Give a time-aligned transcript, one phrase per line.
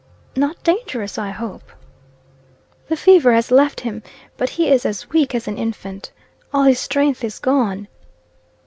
[0.35, 1.71] "Not dangerous, I hope?"
[2.87, 4.01] "The fever has left him,
[4.35, 6.11] but he is as weak as an infant.
[6.51, 7.87] All his strength is gone."